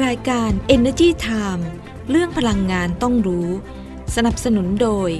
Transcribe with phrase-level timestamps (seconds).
[0.00, 1.62] รายการ Energy Time
[2.10, 3.48] เรื่องพลังงานต้องรู้
[4.16, 5.10] สนับสนุนโดย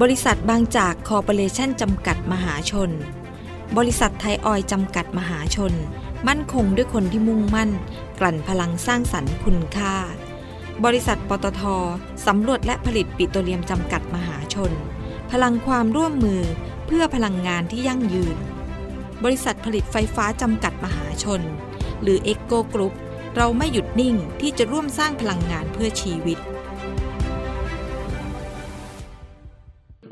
[0.00, 2.90] บริษัทบางจากคอร์ปอเรชั่นจำกัดมหาชน
[3.76, 5.72] บริษัทไทยออยจำกัดมหาชน
[6.28, 7.70] มั่นคงด้วยคนที่มุ่งมั่น
[8.20, 9.96] กลั่นพลังสร้างสรรค์คุณค่า
[10.84, 11.62] บริษัทปตท
[12.26, 14.72] สำรวจและผลิตปิโตรเลียมจำกัดมหาชน
[15.30, 16.42] พลังความร่วมมือ
[16.86, 18.36] เพื่อพลังงานที่ยั่งยืน
[19.24, 21.40] บริษัทผลิตไฟฟ้าจำกัดมหาชน
[22.02, 22.94] หรือ EGCO Group
[23.36, 26.38] เราไม่หยุดนิ่งที่จะร่วมสร้างพลังงานเพื่อชีวิต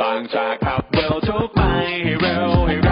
[0.00, 1.60] บางจากขับเร็วทุกไป
[2.04, 2.91] ให้เร็วให้เร็ว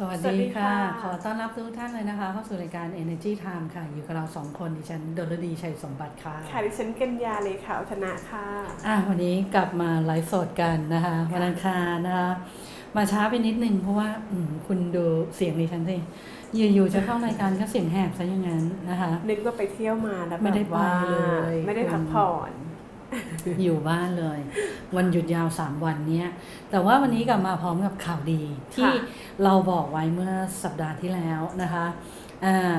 [0.00, 8.46] สวัสสวัสดีดีค่ะค่ะ ขอต้อนรับทุกท่านเลยนะคะ เข้าสู่รายการ Energy Time ค่ะ อยู่กับเราสองคนดิฉันดลดีชัยสมบัติค่ะ ค่ะ ดิฉันกัญญาเลยค่ะอัธนะค่ะ
[8.86, 12.30] อะ วันนี้กลับมาไลฟ์สดกันนะคะ วันอังคารนะคะ
[12.96, 15.04] มาช้าไปนิดนึงเพราะว่าอืมคุณดู
[15.36, 15.98] เสียงดิฉันสิ
[16.74, 21.18] อยู่ๆจะเข้ารายการก็เสียงแหบซะอย่างนั้นนะคะ นึกว่าไปเที่ยวมาแล้วไม่ได้แบบว่าไปเล
[21.52, 22.50] ย ไม่ได้พักผ่อน
[23.62, 24.38] อยู่บ้านเลย
[24.96, 26.28] วันหยุดยาว3วันเนี้ย
[26.70, 28.42] แต่ว่าวันนี้กลับมาพร้อมกับข่าวดี
[28.74, 28.90] ที่
[29.44, 30.32] เราบอกไว้เมื่อ
[30.62, 31.86] สัปดาห์ที่แล้วนะคะ
[32.44, 32.74] อ่า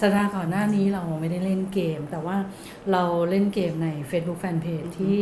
[0.00, 2.36] สัปดาห์ก่อนหน้านี้เราไม่ได้เล่นเกม แต่ว่า
[2.92, 5.16] เราเล่นเกมใน Facebook Fanpage ที่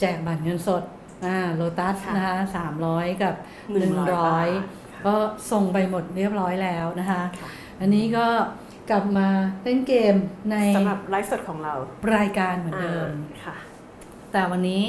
[0.00, 0.82] แจกบัตรเงินสด
[1.24, 2.36] อ่าโลตัสค่ะนะคะ
[2.78, 3.34] 300กับ
[3.72, 4.06] 100บา
[4.44, 5.14] ท100ก็
[5.52, 7.48] ส่งไปหมดเรียบร้อยแล้วนะคะค่ะ
[7.80, 8.26] อันนี้ก็
[8.90, 9.28] กลับมา
[9.64, 10.14] เล่นเกม
[10.50, 11.74] ในสำหรับไลฟ์สดของเรา
[12.16, 13.56] รายการเหมือนเดิมอ่าค่ะ
[14.34, 14.82] แต่วันนี้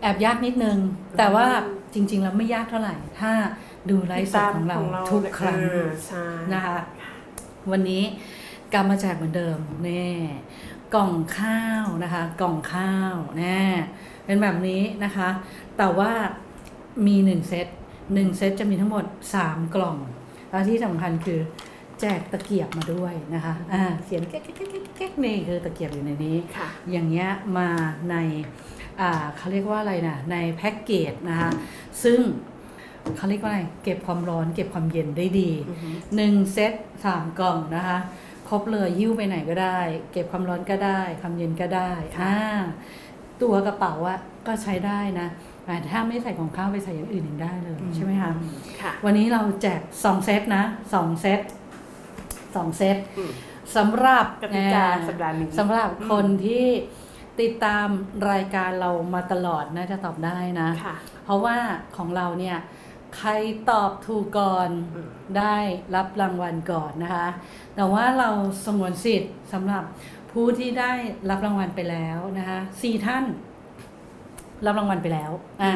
[0.00, 0.78] แอบยากนิดนึง
[1.18, 1.46] แต่ว่า
[1.94, 3.32] จริง ๆ แล้วไม่ยากเท่าไหร่ ถ้า
[3.90, 6.78] ดูไลฟ์สดของเราทุกครั้งเออใช่นะคะ
[7.70, 8.02] วันนี้
[8.72, 10.08] กลับมาแจกเหมือนเดิมแน่
[10.94, 13.62] กล่องข้าวนะคะ กล่องข้าวแน่
[14.24, 15.28] เป็นแบบนี้นะคะ
[15.78, 16.12] แต่ว่า
[17.06, 17.66] มีหนึ่งเซต
[18.14, 19.04] หนึ่งเซตจะมีทั้งหมด
[19.40, 19.96] 3กล่อง
[20.50, 21.40] แล้วที่สำคัญคือ
[22.00, 24.56] แจกตะเกียบมาด้วยนะคะอ่าเสียงแก๊กแก๊ก
[24.96, 26.36] แก๊กนี่คือตะเกียบอยู่ในนี้
[26.90, 27.28] อย่างเงี้ย
[27.58, 27.68] มา
[28.10, 28.16] ใน
[29.00, 31.50] อ่าเขาเรียกว่าอะไรนะในแพ็กเกจนะคะ
[32.02, 32.20] ซึ่ง
[33.16, 35.50] เขาเรียกว่าอะไรเก็บความร้อนเก็บความเย็นได้ดี
[36.16, 36.72] หนึ่งเซต
[37.04, 37.98] สามกล่องนะคะ
[38.48, 39.78] ครบเลยหิ้วไปไหนก็ได้
[40.12, 41.90] เก็บความร้อนก็ได้ความเย็นก็ได้
[42.20, 42.36] อ่า
[43.42, 45.28] ตัวกระเป๋าอะก็ใช้ได้นะ
[45.64, 48.32] แต่ถ้าไม่ใส่ของข้าวไปใส่อย่างอื่นยังได้เลยใช่ไหมคะ
[48.80, 51.40] ค่ะวันนี้เราแจกสองเซตนะสองเซต
[52.56, 53.32] สองเซตอืม
[53.76, 56.66] สำหรับกติกาอ่สัปดาห์นี้สำหรับคนที่
[57.40, 57.88] ติดตาม
[58.30, 61.56] รายการเรามาตลอดน่าจะตอบได้นะค่ะเพราะว่า
[61.96, 62.58] ของเราเนี่ย
[63.16, 63.30] ใคร
[63.70, 65.56] ตอบถูกก่อนอืมได้
[65.94, 67.28] รับรางวัลก่อนนะคะ
[67.76, 68.30] แต่ว่าเรา
[68.66, 69.84] สงวนสิทธิ์สำหรับ
[70.32, 70.92] ผู้ที่ได้
[71.30, 73.24] รับรางวัลไปแล้วนะคะสี่ท่าน
[74.66, 75.32] รับรางวัลไปแล้ว
[75.62, 75.74] อ่า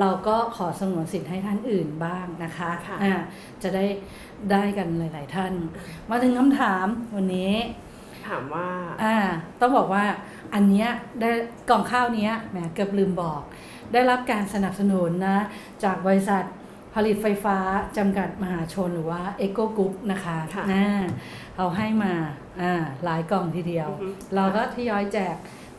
[0.00, 3.14] เราก็ขอสงวนสิทธิ์ให้ท่านอื่นบ้างนะคะค่ะอ่า
[3.62, 3.84] จะได้
[4.50, 5.52] ได้กันหลาย ๆ ท่าน
[6.10, 6.86] มาถึงคำถาม
[7.16, 7.54] วันนี้
[8.28, 8.68] ถามว่า
[9.04, 9.16] อ่า
[9.60, 10.04] ต้องบอกว่า
[10.54, 10.88] อันเนี้ย
[11.20, 11.30] ได้
[11.70, 13.42] กล่องข้าวเนี้ยแหมเกือบลืมบอก
[13.92, 15.38] ได้รับการสนับสนุนนะ
[15.84, 16.44] จากบริษัท
[16.94, 17.58] ผลิตไฟฟ้า
[17.96, 21.02] จำกัดมหาชนหรือว่า e c o Group นะคะค่ะอ่า
[21.54, 22.12] เขาให้มา
[22.60, 25.36] อ่าหลายกล่องทีเดียวอือฮึเราก็ทยอยแจก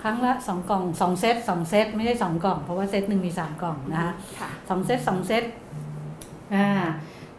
[0.08, 5.44] ครั้งละ2กล่อง2เซต2เซตไม่ใช่2กล่อง เพราะว่าเซตหนึ่งมี3กล่องนะคะค่ะสองเซตสองเซต
[6.56, 6.68] อ่า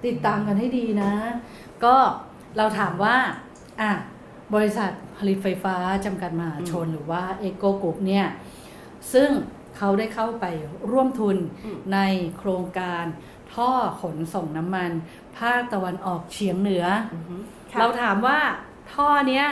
[0.05, 1.13] ติดตามกันให้ดีนะ
[1.85, 1.95] ก็
[2.57, 3.17] เราถามว่า
[3.81, 3.93] อะ
[4.55, 8.27] บริษัทผลิตไฟฟ้าจำกัดมหาชนหรือว่าเอโกก r ุ p เนี่ย
[9.13, 9.31] ซึ่ง
[9.77, 10.45] เขาได้เข้าไป
[10.91, 11.99] ร่วมทุนอืมใน
[12.39, 13.05] โครงการ
[13.55, 13.71] ท่อ
[14.03, 14.91] ขนส่งน้ำมัน
[15.39, 17.15] ภาคตะวันออกเฉียงเหนืออ
[17.73, 18.39] ค่ะเราถามว่า
[18.95, 19.47] ท่อเนี้ย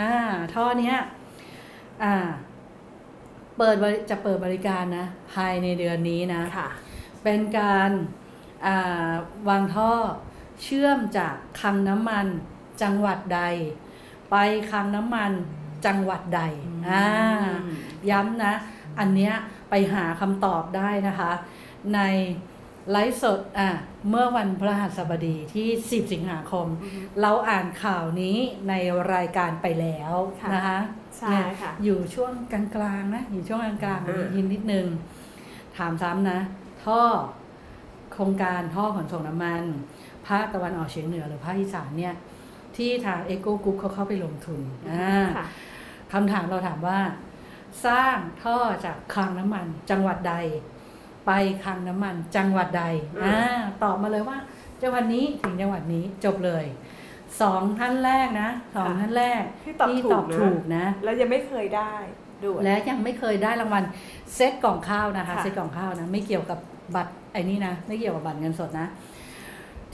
[0.00, 0.12] อ่า
[0.54, 0.96] ท่อเนี้ย
[2.04, 2.14] อ่า
[3.58, 6.68] เปิดบริจะเปิดบริการนะ ภายในเดือนนี้นะค่ะ
[7.22, 7.90] เป็นการ
[8.66, 9.12] อ่า
[9.48, 9.92] วางท่อ
[10.62, 12.26] เชื่อมจากคลังน้ำมัน
[12.82, 13.42] จังหวัดใด
[14.30, 14.36] ไป
[14.70, 15.32] คลังน้ำมัน
[15.86, 16.42] จังหวัดใด
[16.88, 17.04] อ่า
[18.10, 18.54] ย้ำนะ
[18.98, 19.34] อันเนี้ย
[19.70, 21.32] ไปหาคำตอบได้นะคะ
[21.94, 22.00] ใน
[22.90, 23.68] ไลฟ์สดอะ
[24.08, 26.66] เมื่อวันพฤหัสบดีที่ 10 สิงหาคม
[27.20, 28.36] เราอ่านข่าวนี้
[28.68, 28.74] ใน
[29.14, 30.78] รายการไปแล้วค่ะนะคะ
[31.18, 32.62] ใช่เนี่ยค่ะ อยู่ช่วงกลา
[33.00, 34.86] งๆนะ อยู่ช่วงกลางอ่าๆยินนิดนึง
[35.76, 36.38] ถามซ้ำนะ
[36.84, 37.00] ท่อ
[38.12, 39.62] โครงการท่อขนส่งน้ำมัน
[40.26, 42.14] ภาคตะวันออกเฉียงเหนือหรือภาคอีสานเนี่ย
[42.76, 44.60] ที่ทางเอโกกรุ๊ปเขาเข้าไปลงทุน
[44.90, 45.46] อ่าค่ะ
[46.12, 46.98] คำถามเราถามว่า
[47.86, 50.34] สร้างท่อจากคลังน้ำมันจังหวัดใด
[51.26, 51.30] ไป
[51.64, 52.84] คลังน้ำมันจังหวัดใด
[53.20, 54.38] อืมอ่าตอบมาเลยว่า
[54.82, 56.64] จังหวัดนี้ถึงจังหวัดนี้จบเลย
[57.40, 61.92] สองท่านแรกนะสองท่านแรกที่ตอบถูตอกบนะถูกนะ แล้วยังไม่เคยได้
[62.44, 63.84] ด้วยและยังไม่เคยได้รางวัล
[64.34, 66.58] เซตกล่องข้าวนะคะค่ะเซตกล่องข้าวนะ ไม่เกี่ยวกับ
[66.94, 68.86] บัตรไอ้นี่นะ ไม่เกี่ยวกับบัตรเงินสดนะ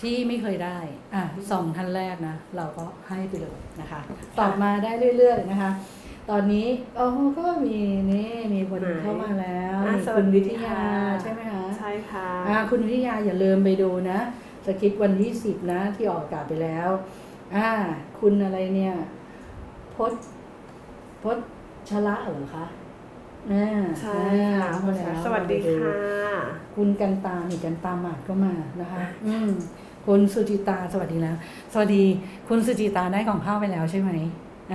[0.01, 0.79] ที่ไม่เคยได้
[1.15, 4.01] อะสองท่านแรกนะ เราก็ให้ไปเลยนะคะ
[4.39, 5.71] ตอบมาได้เรื่อย ๆ นะคะ
[6.31, 7.07] ตอนนี้โอ้
[7.39, 7.79] ก็มี
[8.13, 10.91] นี่มีคนไหนเข้ามาแล้วอะนี่สวัคุสณดีวิทยาค่ะ
[11.23, 14.19] ใช่ไหมคะใช่ค่ะอ่าคุณวิทยาอย่าลืมไปดูนะ
[14.67, 16.89] สคริปต์วันที่สิบนะที่ออกอากาศไปแล้ว
[17.57, 17.71] อ่า
[18.19, 18.95] คุณอะไรเนี่ย
[19.95, 20.23] พจน์
[21.23, 21.47] พจน์
[21.89, 22.65] ชละเหรอคะ
[23.53, 24.21] อ่าใช่
[24.55, 26.39] ค่ะอ่าเข้ามาแล้วสวัสดีมาค่ะ
[26.77, 29.51] คุณกันตานี่กันตาหมาดก็มานะคะ อืม
[30.07, 31.37] คุณสุจิตาสวัสดีแล้ว
[31.73, 32.05] สวัสดี
[32.49, 34.11] คุณสุจิตาได้ของข้าวไปแล้วใช่ไหม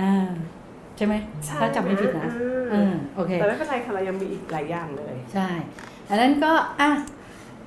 [0.00, 0.12] อ่า
[0.96, 1.14] ใช่ไหม
[1.46, 2.32] ใช่ถ้าจำไม่ผิดนะอ่า
[2.72, 5.48] อืมโอเคแต่ไม่เป็นไรค่ะเรายังมีอีกหลายอย่างเลย ใช่
[6.08, 6.90] อันนั้นก็อะ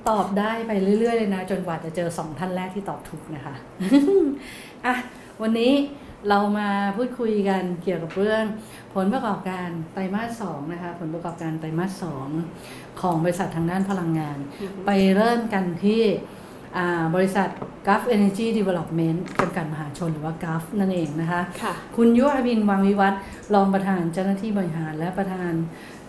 [0.08, 3.54] ตอบได้ไปเรื่อยๆเลยนะ จนกว่าจะเจอสองท่านแรกที่ตอบถูกนะคะ
[4.86, 4.94] อะ
[5.42, 5.72] วันนี้
[6.28, 8.44] เรามาพูดคุยกันเกี่ยวกับเรื่อง
[8.94, 12.28] ผลประกอบการไตรมาสสองนะคะผลประกอบการไตรมาสสอง
[13.00, 14.38] ของบริษัททางด้านพลังงาน
[14.86, 16.02] ไปเริ่มกันที่
[16.76, 17.48] อ่าบริษัท
[17.86, 23.20] Gulf Energy Development จำกัดมหาชนหรือว่า Gulf นั่นเองนะคะค่ะคุณยุอภินวังวิวัฒน์
[23.54, 25.52] รองประธานเจ้าหน้าที่บริหารและประธาน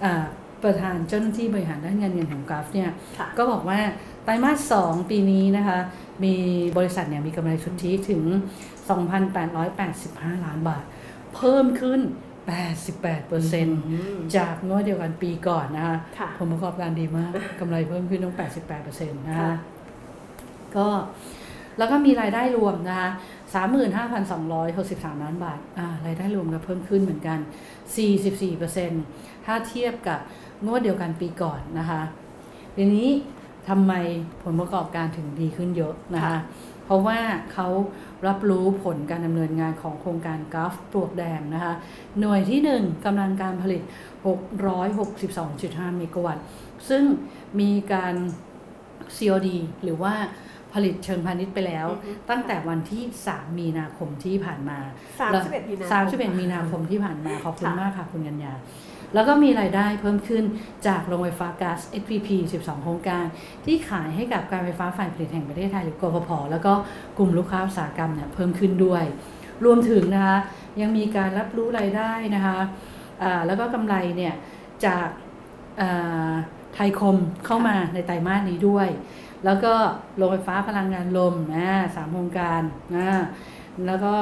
[0.04, 0.26] อ่า
[0.64, 2.90] ประธานเจ้าหน้าที่บริหารด้านการเงินของกราฟเนี่ย
[3.20, 3.80] ค่ะก็บอกว่า
[4.24, 5.80] ไตรมาสสองปีนี้นะคะ
[6.24, 6.36] มี
[6.78, 8.24] บริษัทเนี่ยมีกำไรสุทธิถึง
[9.10, 10.84] 2,885 ล้านบาท
[11.36, 12.00] เพิ่มขึ้น
[13.58, 18.36] 88%จากงวดเดียวกันปีก่อนนะคะค่ะผลประกอบการดีมากกำไรเพิ่มขึ้นต้อง
[18.78, 19.54] 88%นะคะค่ะ
[20.76, 20.88] ก็
[21.78, 23.10] แล้วก็มีรายได้รวมนะคะ
[24.16, 27.40] 35,263 ล้านบาท อ่า รายได้รวมก็เพิ่มขึ้นเหมือนกัน
[28.68, 30.20] 44%ถ้าเทียบกับ
[30.66, 32.02] งวดเดียวกันปีก่อนนะคะ
[32.76, 33.08] ทีนี้
[33.70, 33.94] ทำไม
[34.44, 36.40] ผลประกอบการถึงดีขึ้นเยอะนะคะค่ะ
[36.86, 37.20] เพราะว่า
[37.54, 37.68] เขา
[38.28, 41.74] รับรู้ผลการดำเนินงานของโครงการกราฟปลวกแดงนะคะ
[42.20, 43.82] หน่วยที่ 1กำลังการผลิต
[45.10, 46.46] 662.5 เมกะวัตต์
[46.90, 47.04] ซึ่ง
[47.60, 48.16] มีการ
[49.18, 49.50] COD
[49.84, 50.14] หรือว่า
[50.74, 54.80] ผลิตเชิงพาณิชย์ไปแล้วอือฮึตั้งแต่วันที่ 3 มีนาคมที่ผ่านมา
[55.20, 55.92] สามสิบเอ็ดมีนาคม
[56.32, 58.54] 31 มีนาคมที่ผ่านมา ขอบคุณค่ะมากค่ะคุณกัญญา
[59.14, 60.44] แล้วก็มีรายได้เพิ่มขึ้น
[60.88, 62.30] จากโรงไฟฟ้าก๊าซ SPP
[62.60, 63.26] 12 โครงการ
[63.66, 66.74] ที่ขายให้กับการไฟฟ้าฝ่ายผลิตแห่งประเทศไทยหรือกฟผแล้วก็
[67.18, 69.04] กลุ่มลูกค้าอุตสาหกรรมเนี่ยเพิ่มขึ้นด้วย
[69.66, 70.38] รวมถึงนะคะ
[70.82, 72.60] ยังมีการรับรู้รายได้นะคะ
[73.48, 74.34] แล้วก็กำไรเนี่ย
[74.86, 75.08] จาก
[76.74, 78.88] ไทยคมเข้ามาในไตรมาสนี้ด้วย
[79.46, 79.74] แล้วก็
[80.18, 82.62] โรงไฟฟ้าพลังงานลมนะสามโครงการ
[82.96, 83.10] นะ
[83.86, 84.14] แล้วก็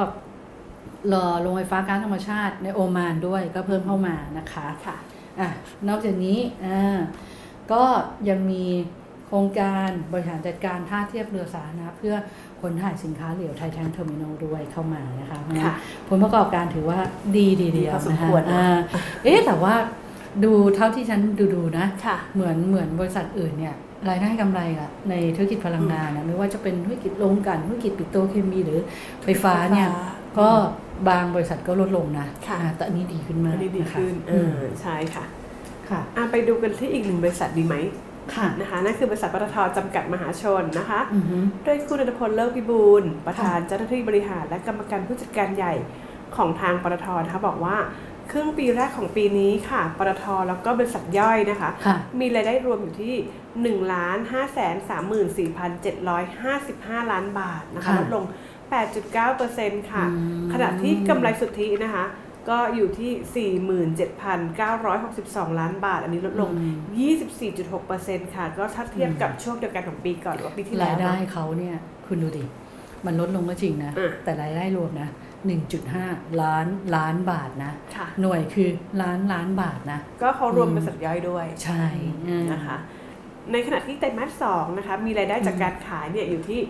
[1.12, 4.96] รอโรงไฟฟ้าก๊าซธรรมชาติในโอมานด้วยก็เพิ่มเข้ามานะคะค่ะ
[5.40, 5.48] อะ
[5.88, 6.98] นอกจากนี้อ่า
[7.72, 7.82] ก็
[8.28, 8.64] ยังมี
[9.26, 12.14] โครงการบริหารจัดการท่าเทียบเรือสาธารณะเพื่อ
[12.60, 15.74] ขนถ่ายสินค้าเหลว Thai Tank Terminal ด้วยเข้ามานะคะค่ะ
[16.08, 16.98] ผลประกอบการถือว่า
[17.36, 18.78] ดีดีเดียวดีพอสมนะคะควรนะอ่า
[19.24, 19.74] เอ๊ะแต่ว่า
[20.44, 23.74] ดูเท่าที่ฉันดูดูๆนะค่ะเหมือนเหมือนบริษัทอื่นเนี่ย
[24.08, 28.80] รายได้กำไรอะในธุรกิจพลังงานนะไม่ว่าจะเป็นธุรกิจโรงกลั่นธุรกิจปิโตรเคมีหรือ
[29.22, 30.50] ไฟฟ้าเนี่ยไฟฟ้าก็
[31.08, 35.24] บางบริษัทก็ลดลงนะค่ะอ่าแต่อันนี้ดีขึ้นมากอันนี้ดีะคะขึ้นเออืมอใช่ค่ะ
[35.90, 37.76] ค่ะอะไปดูกันที่อีกหนึ่งบริษัทดีไหม
[38.34, 45.74] ค่ะนะคะนั่นคือบริษัทปตทจำกัดมหาชนนะคะอือฮึโดยคุณอนุพลเลิกวิบูลย์ประธานเจ้าหน้าที่บริหารและกรรมการผู้จัดการใหญ่
[46.36, 47.76] ของทางปตทนะคะบอกว่า
[48.32, 53.14] ครึ่งปีแรกของปีนี้ค่ะ ปตทแล้วก็บริษัทย่อยนะคะค่ะมีรายได้รวมอยู่ที่
[53.84, 53.92] 1
[54.30, 55.38] 5 3 4
[55.84, 56.08] 7
[56.42, 58.24] 5 5ล้านบาทนะคะค่ะลดลง
[58.76, 62.04] 8.9%ค่ะอืมขณะที่กำไรสุทธินะคะ
[62.48, 63.50] ก็อยู่ที่
[64.06, 66.50] 47,962 ล้านบาท อันนี้ลดลง
[67.62, 72.44] 24.6%ค่ะ ก็ถ้าเทียบกับช่วงเดียวกันของปีก่อนหรือว่าปีที่แล้ราวยได้เนอะเขาเนี่ย คุณดูดิ
[73.06, 75.08] มันลดลงก็จริงนะอะแต่รายได้รวมนะ
[75.74, 78.70] 1.5 ล้านล้านบาทนะค่ะหน่วยคือ
[79.02, 81.84] ล้านล้านบาทนะ ก็เขารวมบริษัทย่อยด้วย ใช่
[82.28, 82.76] อืมนะคะ
[83.52, 86.60] ในขณะที่ไตรมาสสองนะคะ มีรายได้จากการขายเนี่ยอยู่ที่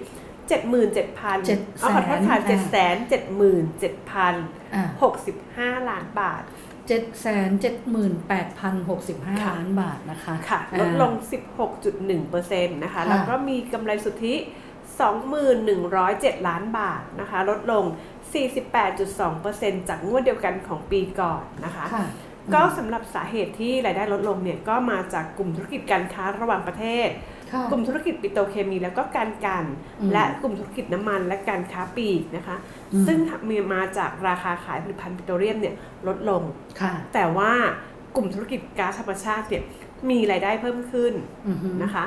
[0.49, 4.35] เจ็ดหมื่นเจ็ดพันเจ็ดเอาขอโทษค่ะแสเจ็ดนแสนเจ็ดหมื่นเจ็ดพัน
[4.75, 6.43] อะหกสิบห้าล้านบาท
[6.89, 11.13] 778,065 ล้านบาทนะคะ ค่ะ ลดลง
[11.89, 14.35] 16.1%นะคะ แล้วก็มีกำไรสุทธิ
[15.61, 17.85] 2107 ล้านบาทนะคะ ลดลง
[18.67, 22.07] 48.2%จากงวดเดียวกันของปีก่อนนะคะค่ะ
[22.55, 27.23] ก็สำหรับสาเหตุที่รายได้ลดลงเนี่ย ก็มาจากกลุ่มธุรกิจการค้าระหว่างประเทศค่ะ
[27.71, 29.65] กลุ่มธุรกิจปิโตรเคมีแล้วก็การกัน
[30.01, 32.57] อืมและกลุ่มธุรกิจน้ำมันและการค้าปลีกนะคะ
[32.93, 35.75] อืมซึ่งมีมาจากราคาขายผลิตภัณฑ์ปิโตรเลียมเนี่ย
[36.09, 36.43] ลดลง
[36.81, 37.53] ค่ะแต่ว่า
[38.17, 39.63] กลุ่มธุรกิจก๊าซธรรมชาติเนี่ย
[40.11, 41.13] มีรายได้เพิ่มขึ้น
[41.49, 42.05] อือฮึนะคะ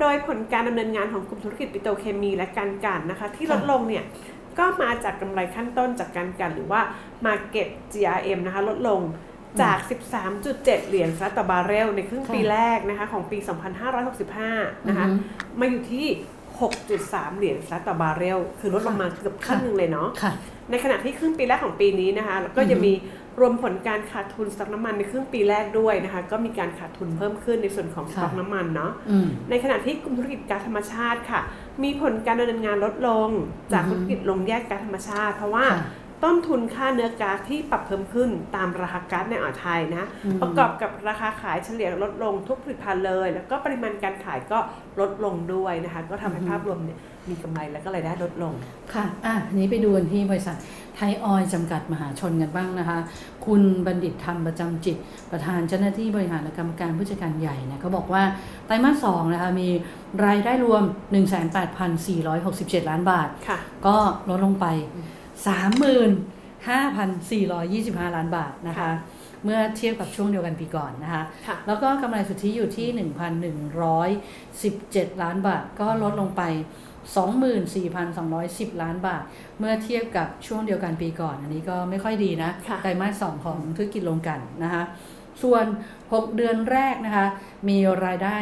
[0.00, 4.04] โดยผลการดำเนินงานของกลุ่มธุรกิจปิโตรเคมีและการกันนะคะ ที่ลดค่ะลงเนี่ย
[4.58, 6.80] ก็มาจากกำไรขั้นต้นจากการกันหรือว่า
[7.26, 9.00] Market GRM นะคะลดลง
[9.62, 9.78] จาก
[10.32, 13.38] 13.7 เหรียญต่อบาร์เรลในครึ่งปีแรกนะคะของปี
[13.92, 16.06] 2565 นะคะอือฮึมาอยู่ที่
[16.72, 17.56] 6.3 เหรียญ
[17.88, 20.32] ต่อบาร์เรล คือลดลงมาเกือบครึ่งหนึงเลยเนาะค่ะ
[20.70, 22.92] ในขณะที่ครึ่งปีแรกของปีนี้นะคะแล้วก็จะมี
[23.40, 31.40] รวมผลการขาดทุนสต็อกน้ำมันในครึ่งปีแรกด้วยนะคะ ก็มีการขาดทุนเพิ่มขึ้นในส่วนของสค่ะต็อกน้ำมันเนาะอืมในขณะที่กลุ่มธุรกิจก๊าซธรรมชาติค่ะ
[31.82, 33.28] มีผลการดำเนินงานลดลง
[33.72, 35.80] จากอือฮึธุรกิจโรงแยกก๊าซธรรมชาติ เพราะว่าค่ะ
[36.24, 44.58] ต้นทุนค่าเนื้อก๊าซที่ปรับเพิ่มขึ้นตามราคาก๊าซในอ่าวไทยนะอืมประกอบกับราคาขายเฉลี่ยลดลงทุกผลิตภัณฑ์เลย แล้วก็ปริมาณการขายก็
[45.00, 48.52] ลดลงด้วยนะคะ ก็ทำให้ภาพรวมเนี่ยมีกำไรและก็รายได้ลดลง
[48.94, 50.56] ค่ะอะอันนี้ไปดูกันที่บริษัท
[50.96, 52.98] ไทยออยล์จำกัดมหาชนกันบ้างนะคะ
[53.46, 54.96] คุณบัณฑิตธรรมประจำจิต
[55.30, 58.22] ประธานเจ้าหน้าที่บริหารและกรรมการผู้จัดการใหญ่เนี่ยเขาบอกว่า
[58.66, 59.68] ไตรมาสสองนะคะมี
[60.26, 60.82] รายได้รวม
[61.66, 63.96] 18,467 ล้านบาทค่ะก็
[64.28, 64.66] ลดลงไป
[65.44, 68.90] 35,425 ล้านบาทนะคะค่ะ
[69.44, 72.88] เมื่อเทียบกับช่วงเดียวกันปีก่อนนะคะค่ะแล้วก็กำไรสุทธิอยู่ที่
[75.10, 76.42] 1,117 ล้านบาท ก็ลดลงไป
[77.22, 79.22] 24,210 ล้านบาท
[79.58, 84.82] เมื่อเทียบกับช่วงเดียวกันปีก่อน อันนี้ก็ไม่ค่อยดีนะค่ะไตรมาสสองของธุรกิจโรงกลันนะคะ
[85.42, 85.64] ส่วน
[86.02, 87.26] 6 เดือนแรกนะคะ
[87.68, 88.36] มีรายได้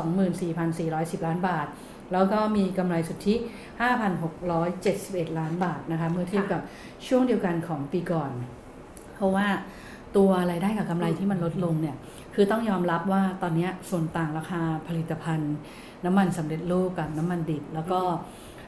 [0.00, 1.66] 224,410 ล้านบาท
[2.12, 3.34] แล้วก็มีกำไรสุทธิ
[4.36, 6.60] 5,671 ล้านบาทนะคะ เมื่อเทียบกับ
[7.06, 8.30] ช่วงเดียวกันของปีก่อน
[9.14, 9.46] เพราะว่า
[10.16, 11.96] ตัวรายได้กับกำไรที่มันลดลงเนี่ย
[12.34, 15.54] คือต้องยอมรับว่าตอนเนี้ยส่วนต่างราคาผลิตภัณฑ์
[16.04, 18.00] น้ำมันสำเร็จรูปกับน้ำมันดิบ แล้วก็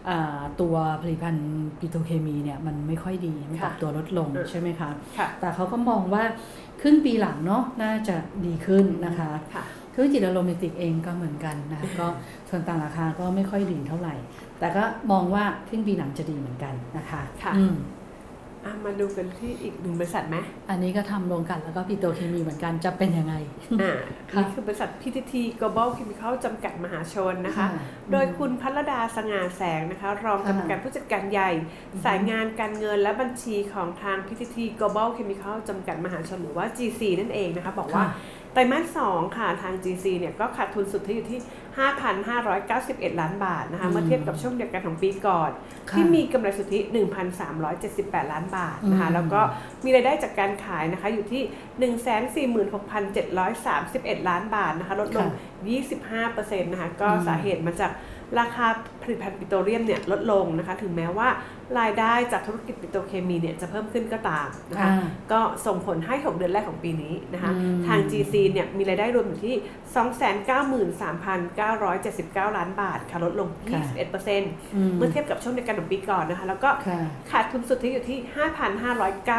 [0.08, 6.24] อ่าตัวผลิตภัณฑ์ปิโตรเคมีเนี่ยมันไม่ค่อยดีมันปรับค่ะตัวลดลงเออใช่ไหมคะค่ะแต่เขาก็มองว่า
[6.80, 12.06] ครึ่งปีหลังเนาะน่าจะดีขึ้นนะคะค่ะ ธุรกิจโรแมนติกเองก็เหมือนกันนะคะก็
[12.48, 14.14] ส่วนต่างราคาก็ไม่ค่อยดีเท่าไหร่
[14.58, 17.64] แต่ก็มองว่าครึ่งปีหลังจะดีเหมือนกันนะคะค่ะอื
[18.64, 20.36] มอะมาดูกันที่อีกหนึ่งบริษัทไหม
[20.70, 23.34] อันนี้ก็ทำโรงกลันแล้วก็ปิโตรเคมีเหมือนกันจะเป็นยังไง
[23.82, 23.92] อ่า
[24.32, 27.68] ค่ะนี่คือบริษัท PTT Global Chemical จำกัดมหาชนนะคะค่ะ
[28.12, 31.50] โดยคุณพัลดาสง่าแสงนะคะ รองกรรมการผู้จัดการใหญ่
[32.04, 41.40] สายงานการเงินและบัญชีของทาง PTT Global Chemical จำกัดมหาชนหรือว่า GC นั่นเองนะคะ บอกว่าค่ะไตรมาส2ค่ะทาง GC เนี่ยก็ขาดทุนสุทธิอยู่ที่
[41.72, 45.50] 5,591 ล้านบาทนะคะอืมเมื่อเทียบกับช่วงเดียวกันของปีก่อน
[45.90, 46.78] ค่ะที่มีกำไรสุทธิ
[47.54, 49.40] 1,378 ล้านบาทนะคะอืมแล้วก็
[49.84, 51.42] มีรายได้จากการขายนะคะอยู่ที่
[54.16, 55.28] 146,731 ล้านบาทนะคะลดลง
[56.00, 57.90] 25%นะคะก็อืมสาเหตุมาจาก
[58.40, 58.66] ราคา
[59.02, 61.28] ผลิตภัณฑ์ปิโตรเลียมเนี่ยลดลงนะคะ ถึงแม้ว่า
[61.78, 69.54] รายได้จากธุรกิจปิโตรเคมีเนี่ยจะเพิ่มขึ้นก็ตามนะคะอ่าก็ส่งผลให้ 6 เดือนแรกของปีนี้นะคะอืมทาง GC เนี่ยมีรายได้รวมอยู่ที่
[72.46, 78.18] 293,979 ล้านบาทค่ะลดลงค่ะ21%อืมเมื่อเทียบกับช่วงเดียวกันของปีก่อนนะคะ แล้วก็ค่ะขาดทุนสุทธิอยู่ที่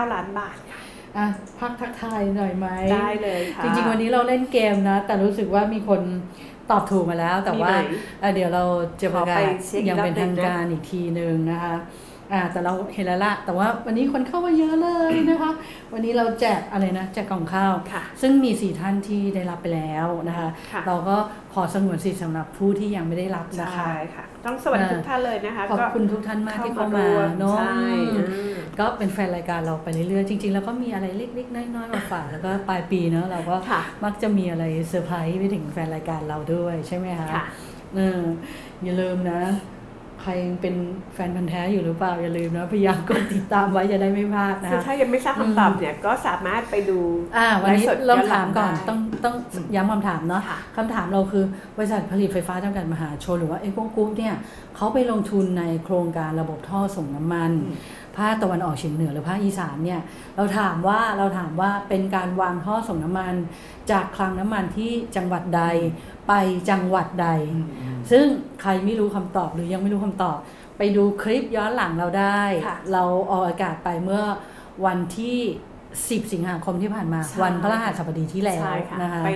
[0.05, 0.81] 5,509 ล้านบาทค่ะ
[1.17, 1.27] อะ
[1.59, 6.01] พักทักทายหน่อยไหมได้เลยค่ะ จริงๆวันนี้เราเล่นเกมนะ แต่รู้สึกว่ามีคน
[6.71, 8.63] ตอบถูกมาแล้วแต่ว่ามีไหมอะเดี๋ยวเรา
[9.01, 11.75] จะประกาขอศไปเช็คอีกยังเป็นรอบหนึ่ทางงนะการอีกทีหนึ่งนะคะ
[12.31, 15.51] อ่าแต่เราเห็นแล้วละแต่ว่าวันนี้คนเข้ามาเยอะเลยนะคะ
[15.93, 21.15] วันนี้เราแจกอะไรนะแจกกล่องข้าวค่ะซึ่งมีสี่ท่านที่ได้รับไปแล้วนะคะค่ะเราก็
[21.53, 27.77] ขอสงวนสิทธิ์สำหรับผู้ที่ยังไม่ได้รับนะคะใช่ค่ะ ต้องสวัสดีอ่าทุกท่านเลยนะคะขอบก็คุณทุกท่านมากที่เข้ามาร่วเนาะใช่
[28.15, 37.45] อืมอืมก็เป็นแฟนรายการเราไปเรื่อยๆ จริง ๆ แล้วก็มีอะไรเล็กๆน้อยๆมาฝากแล้วก็ปลายปีเนาะเราก็ค่ะมักจะมีอะไรเซอร์ไพรส์ไปถึงแฟนรายการเราด้วยใช่ไหมคะค่ะ
[37.95, 38.21] เออ
[38.83, 39.41] อย่าลืมนะ
[40.23, 40.75] ใครเป็น
[41.13, 46.99] แฟนพันธ์แท้อยู่หรือเปล่าอย่าลืมนะพยายามกดติดตามไว้จะได้ไม่พลาดนะคือคะถ้ายังไม่ทราบคำตอบเนี่ยก็สามารถไปดู
[47.37, 49.35] อ่าวันนี้ไลฟ์สดลองย้อนหลังถามก่อนได้ต้องต้อง
[49.75, 51.43] ย้ำคำถามเนาะค่ะคำถามเราคือ
[51.77, 54.35] บริษัทผลิตไฟฟ้าจำกัดมหาชนหรือว่า EGCO Group เนี่ย
[54.75, 57.51] เขาไปลงทุนในโครงการระบบท่อส่งน้ำมัน
[58.17, 60.01] ภาคตะวันออกเฉียงเหนือหรือภาคอีสานเนี่ย
[60.35, 63.33] เราถามว่าเราถามว่าเป็นการวางท่อส่งน้ำมัน
[63.91, 65.63] จากคลังน้ำมันที่จังหวัดใด
[66.27, 66.33] ไป
[66.69, 67.29] จังหวัดใด
[68.11, 68.25] ซึ่ง
[68.61, 70.37] ใครไม่รู้คำตอบหรือยังไม่รู้คำตอบ
[70.77, 74.23] ไปดูคลิปย้อนหลังเราได้ค่ะเราออกอากาศไปเมื่อ
[74.85, 75.39] วันที่
[76.01, 79.29] 10 สิงหาคมที่ผ่านมา ใช่ วันพระรหัสบดีที่แล้วใช่ค่ะนะคะ ไป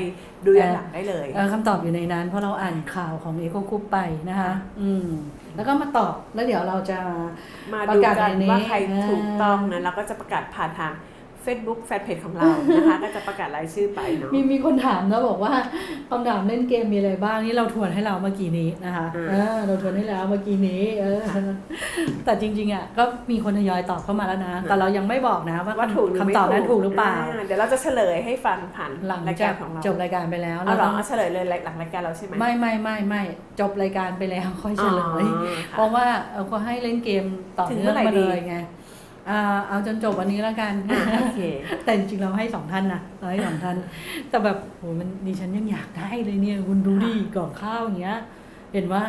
[0.46, 3.98] ดูย้อนหลังได้เลย เอ่อคำตอบอยู่ในนั้น เพราะเราอ่านข่าวของเอโกคุปไป
[4.30, 5.08] นะคะอืม
[5.56, 7.00] แล้วก็มาตอบแล้วเดี๋ยวเราจะ
[7.74, 10.94] มาประดูกาศกันในนี้ว่าใครอ่าถูกต้องนะแล้วก็จะประกาศผ่านทาง
[11.48, 15.54] Facebook แฟนเพจของเรานะคะก็จะประกาศรายชื่อไปเนาะมีมีคนถามนะบอกว่า
[16.10, 21.24] คำถามเล่นเกมมีอะไรบ้างนี่เราทวนให้เราเมื่อกี้นี้นะคะอืมเออเราทวนให้แล้วเมื่อกี้นี้เออ
[22.26, 27.14] แต่จริงๆอะก็มีคนทยอยตอบเข้ามาแล้วนะ แต่เรายังไม่บอกนะว่าว่าถูกหรือไม่คำตอบนั้นถูกหรือเปล่า
[27.46, 33.24] เดี๋ยวเราจะเฉลยให้ฟังผ่านหลังรายจาการกของเราจบรายการไปแล้วเอาเหรอต้องเอาเฉลยเลยหลังรายการเราใช่ไหมไม่ไม่ไม่ไม่
[33.60, 35.26] จบรายการไปแล้วค่อยเฉลยอ๋อ
[35.72, 37.26] ค่ะเพราะว่าเราก็ให้เล่นเกม
[37.58, 38.64] ต่อถึงเนื่เมื่องอไหร่มาดีเลยไงอ่า
[39.68, 41.42] เอาจนจบวันนี้แล้วกันอะโอเค
[41.84, 43.76] แต่จริงๆเราให้สองท่านนะเราให้สองท่าน
[44.30, 48.20] แต่แบบโหมันดิฉันยังอยากได้เลยเนี่ย คุณดูดิกล่องข้าวอย่างเงี้ย
[48.74, 49.02] เห็นว่า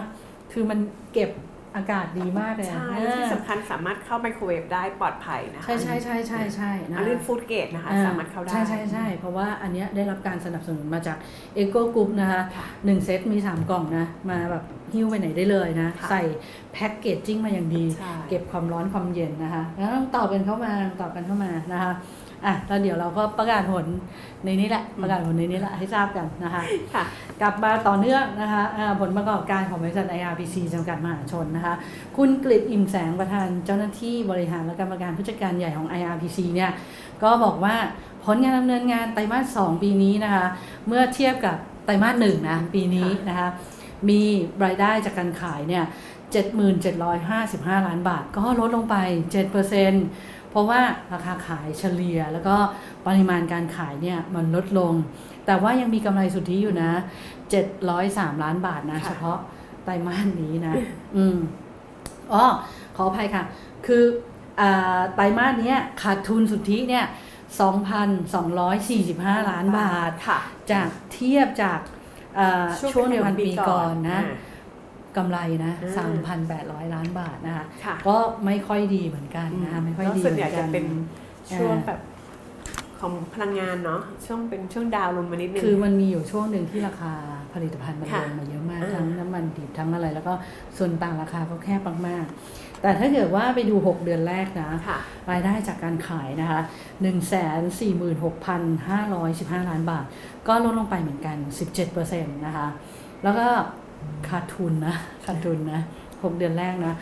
[0.52, 0.78] คือมัน
[1.12, 1.30] เก็บ
[1.78, 11.16] อากาศดีมากเลยอะใช่เออที่สำคัญสามารถเข้าไมโครเวฟได้ปลอดภัยนะคะใช่ใช่ใช่ใช่ใช่นะอันนี้ฟู้ดเกตนะคะอ่สามารถเข้าได้ใช่ใช่ใช่เพราะว่าอันเนี้ยได้รับการสนับสนุนมาจาก
[11.54, 16.22] เอโกกรุ๊ปนะคะค่ะหนึ่งเซตมี 3 กล่องนะ มาแบบหิ้วไปไหนได้เลยนะค่ะใส่
[16.72, 21.92] แพ็กเกจจิ้งมาอย่างดีใช่เก็บความร้อนความเย็นนะคะแล้วต้องตอบกันเข้ามาตอบกันเข้ามานะคะ
[22.46, 23.86] อะแล้วเดี๋ยวเราก็ประกาศผล
[24.44, 26.62] ในนี้แหละ ประกาศผลในนี้แหละให้ทราบกันนะคะ
[26.94, 27.04] ค่ะ
[27.40, 31.74] กลับมาต่อเนื่องนะคะอ่าผลประกอบการของบริษัท IRPC จำกัดมหาชนนะคะ
[32.16, 36.70] คุณกฤษอิ่มแสงประธานเจ้าหน้าที่บริหารและกรรมการผู้จัดการใหญ่ของ IRPC เนี่ย
[37.22, 37.76] ก็บอกว่า
[38.24, 40.46] ผลงานดำเนินงานไตรมาส 2 ปีนี้นะคะ
[40.86, 43.48] เมื่อเทียบกับไตรมาสหนึ่งนะปีนี้นะคะ
[44.08, 44.20] มี
[44.64, 45.84] รายได้จากการขายเนี่ย
[46.70, 48.96] 77,55ล้านบาท ก็ลดลงไป
[49.32, 50.80] 7%เพราะว่า
[51.12, 52.56] ราคาขายเฉลี่ย แล้วก็
[53.06, 54.92] ปริมาณการขายเนี่ยมันลดลง
[55.46, 56.92] แต่ว่ายังมีกำไรสุทธิอยู่นะ
[57.68, 59.38] 703 ล้านบาทนะค่ะเฉพาะ
[59.84, 60.74] ไตรมาสนี้นะ
[61.16, 61.38] อืม
[62.32, 62.44] อ๋อ
[62.96, 63.44] ขออภัยค่ะ
[63.86, 64.04] คือ
[64.60, 67.04] อ่าไตรมาสเนี้ยขาดทุนสุทธิเนี่ย
[68.28, 70.38] 2,245 ล้านบาทค่ะ
[70.72, 71.80] จากเทียบจาก
[72.38, 74.36] อ่าช่วงเดียวกันปีก่อนนะอ่า
[75.16, 76.08] กำไรนะอ่า
[76.88, 80.86] 3,800 ล้านบาทนะคะค่ะก็ไม่ค่อยดีเหมือนกันนะคะไม่ค่อยแล้วดีส่วนเหใหมืญ่อนกัจะนเป็น
[81.54, 82.00] ช่วงอ่าแบบ
[83.00, 87.12] ของพลังงานเนาะช่วงเป็นช่วงดาวน์ลงมานิดนึงคือมันมีอยู่ช่วงหนึ่งที่ราคา
[87.54, 90.32] ผลิตภัณฑ์มันลค่ะงมาเยอะมากอ่าทั้งน้ำมันดิบทั้งอะไร แล้วก็
[90.78, 94.98] ส่วนต่างราคาก็แคบมากๆ แต่ถ้าเกิดว่าไปดู 6 เดือนแรกนะค่ะ
[95.30, 96.60] รายได้จากการขายนะคะ
[98.18, 100.04] 146,515 ล้านบาท
[100.48, 101.36] ก็ลดลงไปเหมือนกัน
[101.76, 102.68] 17%นะคะ
[103.24, 103.46] แล้วก็
[104.28, 105.80] ขาดทุนนะขาดทุนนะ
[106.10, 106.94] 6เดือนแรกนะ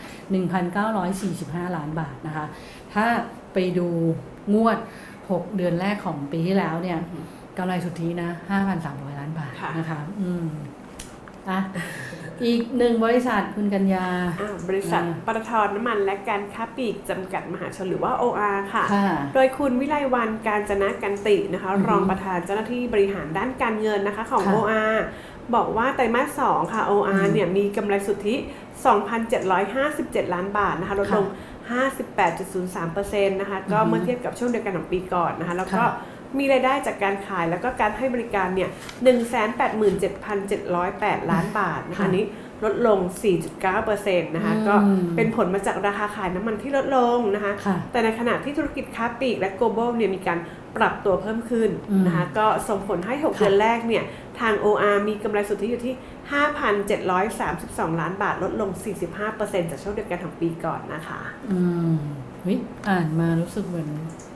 [0.84, 2.46] 1,945ล้านบาทนะคะ
[2.94, 3.06] ถ้า
[3.52, 3.88] ไปดู
[4.54, 4.78] งวด
[5.20, 6.98] 6เดือนแรกของปีที่แล้วเนี่ย
[7.58, 8.30] กำไรสุทธินะ
[8.74, 10.46] 5,300ล้านบาทค่ะนะคะ อืม
[11.50, 11.58] อะ
[12.44, 14.06] อีกหนึ่งบริษัทคุณกัญญา
[14.40, 24.96] อ่าบริษัทอ่าปตทน้ำมันและการค้าปลีกจำกัดมหาชนหรือว่า OR ค่ะค่ะโดยคุณวิไลวันการจนะกันตินะคะอือฮึรองประธานเจ้าหน้าที่บริหารด้านการเงินนะคะของค่ะ OR
[25.54, 28.34] บอกว่าไตรมาส 2 ค่ะ OR อืมเนี่ยมีกำไรสุทธิ
[29.54, 31.26] 2,757 ล้านบาทนะคะ ลดลง
[31.70, 35.90] 58.03%นะคะ ก็อือฮึเมื่อเทียบกับช่วงเดียวกันของปีก่อนนะคะ แล้วก็ค่ะ
[36.38, 38.68] มีรายได้จากการขายแล้วก็การให้บริการเนี่ย
[39.60, 42.24] 187,708 ล้านบาทนะคะค่ะอันนี้
[42.64, 42.98] ลดลง
[43.62, 44.74] 4.9%นะคะอืมก็
[45.16, 50.38] เป็นผลมาจากราคาขายน้ำมันที่ลดลงนะคะค่ะแต่ในขณะที่ธุรกิจค้าปลีกและ global เนี่ยมีการ
[50.76, 54.04] ปรับตัวเพิ่มขึ้นอืมนะคะ ก็ส่งผลให้6ค่ะเดือนแรกเนี่ย
[54.40, 55.94] ทาง OR มีกำไรสุทธิอยู่ที่
[57.16, 58.70] 5,732 ล้านบาท ลดลง
[59.20, 61.58] 45%จากช่วงเดียวกันของปีก่อนนะคะอื
[61.94, 63.88] มเฮ้ยอ่านมารู้สึกเหมือน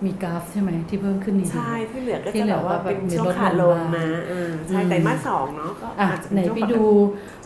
[0.04, 6.84] มีกราฟใช่ไหมที่เพิ่มขึ้นดีๆใช่ที่เหลือก็ที่จะเหลืแบอบว่าก็แบบเป็นมีช่วงลดขาลงลงมานะเออใช่อืมไตรมาสสองเนาะก็อะอาจจะไหนเป็นช่วงไปปกติดู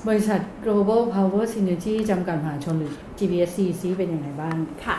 [0.08, 4.96] บริษัท global power synergy จำกัดมหาชนหรือ GPSC ซิเป็นยังไงบ้างค่ะ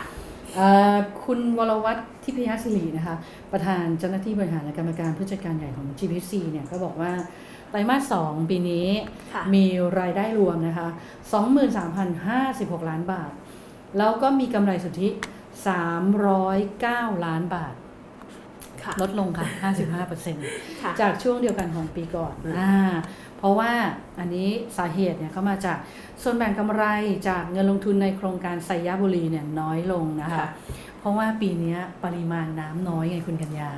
[0.54, 3.16] เอ่อคุณวรวัตรทิพยศิรินะคะ
[3.52, 7.12] ประธานเจ้าหน้าที่บริหารและกรรมการผู้จัดการใหญ่ของ GPC เนี่ยก็บอกว่า
[7.70, 8.88] ไตรมาส 2 ปีนี้
[9.32, 9.64] ค่ะมี
[10.00, 10.88] รายได้รวมนะคะ
[11.88, 13.30] 23,056 ล้านบาท
[13.98, 15.08] แล้วก็มีกำไรสุทธิ
[15.64, 17.74] 309 ล้านบาท
[18.84, 19.46] ค่ะลดลงค่ะ
[20.14, 22.74] 55%ค่ะจากช่วงเดียวกันของปีก่อนอืมอ่า
[23.38, 23.72] เพราะว่า
[24.18, 25.78] อันนี้สาเหตุเนี่ยก็มาจาก
[26.22, 26.84] ส่วนแบ่งกำไร
[27.28, 30.48] จากเงินลงทุนในโครงการไซยบุรีเนี่ยน้อยลงนะคะค่ะ
[31.00, 33.70] เพราะว่าปีเนี้ยปริมาณน้ำน้อยไงคุณกัญญา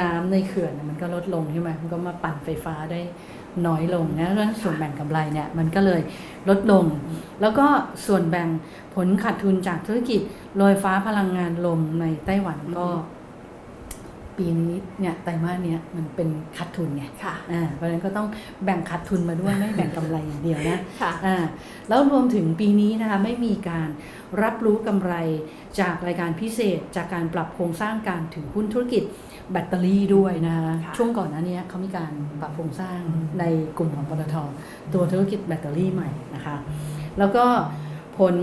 [0.00, 3.00] น้ำในเขื่อนเนี่ยมันก็ลดลงใช่ไหมมันก็มาปั่นไฟฟ้าได้
[3.66, 6.00] น้อยลงนะแล้วส่วนแบ่งกำไรเนี่ยมันก็เลย
[6.48, 6.84] ลดลง
[7.40, 7.66] แล้วก็
[8.06, 8.48] ส่วนแบ่ง
[8.96, 10.20] ผลขาดทุนจากธุรกิจ
[10.56, 12.86] โรยฟ้าพลังงานลมในไต้หวันก็
[14.38, 18.28] ปีนี้เนี่ยไตรมาสเนี้ยมันเป็นขาดทุนไงค่ะอ่าเพราะฉะนั้นก็ต้อง
[18.64, 21.36] แบ่งขาดทุนมาด้วยไม่แบ่งกำไรอย่างเดียวนะค่ะอ่า
[21.88, 23.88] แล้วรวมถึงปีนี้นะคะไม่มีการ
[24.42, 25.12] รับรู้กำไร
[25.80, 29.02] จากรายการพิเศษ จากการปรับโครงสร้างการถือหุ้นธุรกิจ
[29.52, 32.98] แบตเตอรี่ด้วยนะคะค่ะช่วงก่อนหน้านี้เขามีการปรับโครงสร้าง
[33.40, 33.44] ใน
[33.78, 34.34] กลุ่มของปตท
[34.94, 36.56] ตัวธุรกิจแบตเตอรี่ใหม่นะคะ
[37.18, 37.44] แล้วก็
[38.18, 38.36] ผล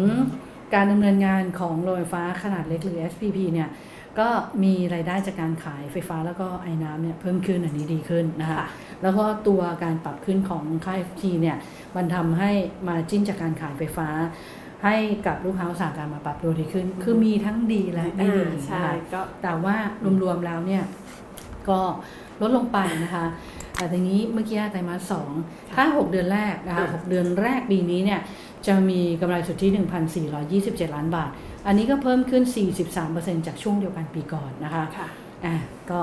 [0.76, 3.70] การดำเนินงานของโรงไฟฟ้าขนาดเล็กหรือ SPP เนี่ย
[4.20, 4.30] ก็
[4.64, 8.68] มีรายได้จากการขายไฟฟ้าแล้วก็ไอ้น้ำเนี่ยเพิ่มขึ้นอันนี้ดีขึ้นนะคะค่ะ
[9.04, 11.58] แล้วก็ตัวการปรับขึ้นของค่า FT เนี่ย
[11.96, 12.52] มันทำให้
[12.88, 14.08] มาจิ้นจากการขายไฟฟ้า
[14.84, 14.96] ให้
[15.28, 19.76] กับลูกค้าอุตสาหกรรมมาปรับตัวดีขึ้น คือมีทั้งดีและไม่ดีอ่าใช่นะคะก็แต่ว่า
[20.24, 20.84] รวมๆแล้วเนี่ย
[21.70, 21.80] ก็
[22.42, 23.26] ลดลงไปนะคะ
[23.78, 25.30] แต่ทีนี้เมื่อกี้ไตรมาสสอง
[25.76, 28.22] ถ้า 6 เดือนแรกนะคะ6เดือนแรกปีนี้เนี่ย
[28.68, 29.68] จะมีกำไรสุทธิ
[30.32, 31.30] 1,427 ล้านบาท
[31.68, 32.44] อันนี้ก็เพิ่มขึ้น
[32.96, 35.08] 43%จากช่วงเดียวกันปีก่อนนะคะค่ะ
[35.46, 35.56] อะ
[35.90, 36.00] ก็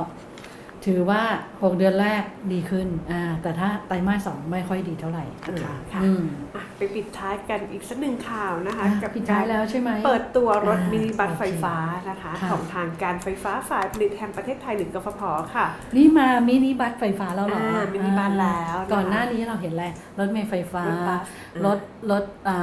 [0.86, 6.22] ถือว่า 6 เดือนแรกดีขึ้นอ่าแต่ถ้าไตรมาสสองไม่ค่อยดีเท่าไหร่นะคะค่ะอืม
[6.54, 11.76] อะไปปิดท้ายกันอีกสักหนึ่งข่าวนะคะอะกับปิดท้ายแล้วใช่ไหมเปิดตัวรถอ่ามิมินิบัสโอเคไฟฟ้า
[12.10, 15.22] นะคะค่ะของทางการไฟฟ้าฝ่ายผลิตแห่งประเทศไทยหรือกฟผ
[15.54, 15.66] ค่ะ
[15.96, 19.86] นี่มามินิบัสไฟฟ้าแล้วเหรออ่ามินิบัสแล้วนะคะก่อนหน้านี้เราเห็นอะไร
[20.18, 21.20] รถเมล์ไฟฟ้ารถบัส
[21.66, 21.78] รถ
[22.10, 22.56] รถอ่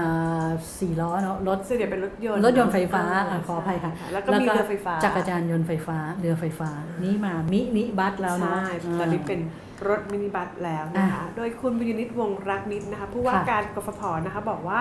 [0.43, 0.47] า
[0.79, 6.69] สี่ล้อเนาะรถส่วนใหญ่เป็นรถยนต์รถยนต์ไฟฟ้าเอะขออภัยค่ะ แล้วก็มีเรือไฟฟ้าจักรยานยนต์ไฟฟ้าเรือไฟฟ้า
[7.03, 9.39] นี่มามินิบัสแล้วเนาะใช่ตอนนี้เป็น
[9.87, 14.79] รถมินิบัสแล้วนะคะ โดยคุณบุญญนิตย์ วงศ์รักมิตรนะคะผู้ว่าค่ะการกฟผนะคะบอกว่า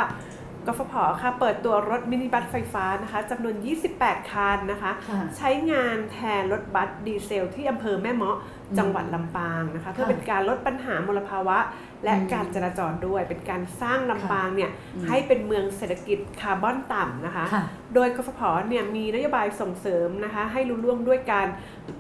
[0.66, 3.54] กฟผค่ะเปิดตัวรถมินิบัสไฟฟ้านะคะจำนวน
[3.94, 8.36] 28 คันนะคะค่ะใช้งานแทนรถบัสดีเซลที่อำเภอแม่เมาะ
[8.78, 11.58] จังหวัดลำปางนะคะเพื่อเป็นการลดปัญหามลภาวะ
[12.04, 21.46] และอืมการจราจรด้วย เป็นการสร้างลำปางเนี่ยอืมให้เป็นเมืองเศรษฐกิจคาร์บอนต่ำนะคะค่ะโดยกฟผเนี่ยมีนโยบายส่งเสริมนะคะให้ลุล่วงด้วยการ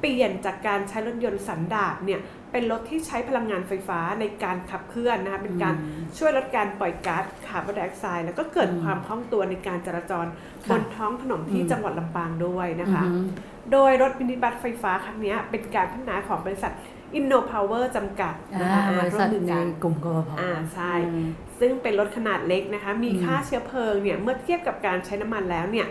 [0.00, 2.20] เปลี่ยนจากการใช้รถยนต์สันดาปเนี่ย
[2.52, 13.24] เป็นรถที่ใช้พลังงานไฟฟ้าในการขับเคลื่อนนะคะเป็นการอืมช่วยลดการปล่อยก๊าซคาร์บอนไดออกไซด์แล้วก็เกิดอืมความคล่องตัวในการจราจรค่ะ บนท้องถนนที่อืมจังหวัดลำปางด้วยนะคะอือหือ
[13.72, 16.72] โดยรถมินิบัสไฟฟ้าครั้งเนี้ยเป็นการพัฒนาของบริษัท
[17.18, 21.28] Inno Power จำกัดนะอ่าคะบริษัทร่วมมือในกันกลุ่มกพอ่าใช่อืม
[21.60, 25.86] ซึ่งเป็นรถขนาดเล็กนะคะ มีอืมค่าเชื้อเพลิงเนี่ยเมื่อเทียบกับการใช้น้ำมันแล้วเนี่ย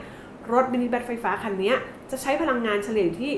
[0.54, 1.78] รถมินิบัสไฟฟ้าคันเนี้ย
[2.12, 3.34] จะใช้พลังงานเฉลี่ยอยู่ที่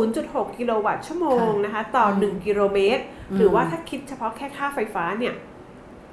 [0.00, 3.02] 0.6 กิโลวัตต์ชั่วโมงนะคะ ต่อ 1 กิโลเมตร
[3.36, 5.34] หรือว่าถ้าคิดเฉพาะแค่ค่าไฟฟ้าเนี่ย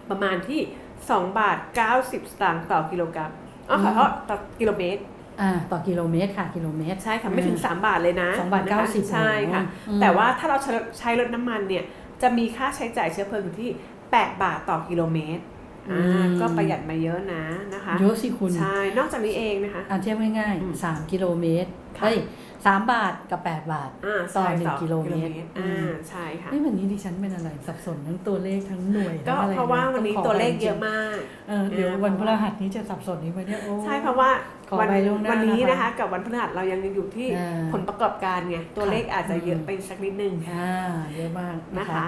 [0.09, 0.59] ประมาณที่
[0.99, 1.57] 2 บาท
[1.95, 3.31] 90 สตางค์ต่อกิโลกรัม
[3.69, 5.01] อ๋อขอโทษต่อกิโลเมตร
[5.41, 11.83] อ่าต่อกิโลเมตรค่ะกิโลเมตรใช่ค่ะไม่ถึง 3 บาทเลยนะสองบาทนะคะเก้าสิบใช่ค่ะอืมแต่ว่าถ้าเราใช้ใช้รถน้ำมันเนี่ย
[12.21, 13.69] จะมีค่าใช้จ่ายเชื้อเพลิงอยู่ที่
[14.07, 15.43] 8 บาทต่อกิโลเมตร
[15.91, 22.17] อ่าก็ประหยัดมาเยอะนะนะคะเยอะสิคุณใช่นอกจากนี้เองนะคะอ่าเทียบง่ายอืมๆสามกิโลเมตรค่ะเฮ้ย
[22.65, 34.29] สามบาทกับแปดบาทอ่าต่อใช่หนึ่งกิโลเมตรอ่าใช่ค่ะนี่วันนี้ดิฉันเป็นอะไรสับสนทั้งตัวเลขทั้งหน่วยก็ทั้งอะไรเพราะว่าวันนี้ต้งขตัวเลขไปจริงเยอะมากเออเดี๋ยวอ่าวันพฤหัสนี้จะสับสนนี้ไหมเนี่ยโอ้ใช่เพราะว่า
[34.69, 40.73] ขอวัไปล่วงหน้าวันนี้นะคะนะคะกับวันพฤหัสเรายังอยู่ที่อ่าผลประกอบการไงตัวเลขอาจจะเยอะอืมไปสักนิดนึงอ่า
[41.15, 42.05] เยอะมากนะนะคะคะ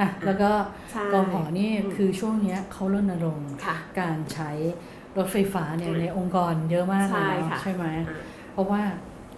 [0.00, 0.50] อะแล้วก็
[0.92, 4.50] ใช่กพนี่อืมคือช่วงเนี้ยเขารณรงค์ค่ะการใช้
[5.18, 8.20] รถไฟฟ้าเนี่ยอืมในองค์กรเยอะมากเลยใช่เนาะค่ะใช่ไหมอ่า
[8.52, 8.82] เพราะว่า